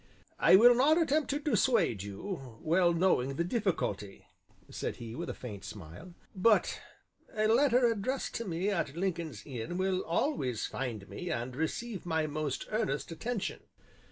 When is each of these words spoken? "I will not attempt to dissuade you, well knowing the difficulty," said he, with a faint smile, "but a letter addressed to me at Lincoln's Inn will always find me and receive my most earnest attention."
"I 0.39 0.55
will 0.55 0.73
not 0.73 0.99
attempt 0.99 1.29
to 1.29 1.39
dissuade 1.39 2.01
you, 2.01 2.57
well 2.61 2.91
knowing 2.91 3.35
the 3.35 3.43
difficulty," 3.43 4.25
said 4.67 4.95
he, 4.95 5.13
with 5.13 5.29
a 5.29 5.33
faint 5.35 5.63
smile, 5.63 6.15
"but 6.35 6.81
a 7.35 7.47
letter 7.47 7.85
addressed 7.85 8.33
to 8.37 8.45
me 8.45 8.71
at 8.71 8.97
Lincoln's 8.97 9.45
Inn 9.45 9.77
will 9.77 9.99
always 10.01 10.65
find 10.65 11.07
me 11.07 11.29
and 11.29 11.55
receive 11.55 12.03
my 12.07 12.25
most 12.25 12.65
earnest 12.71 13.11
attention." 13.11 13.59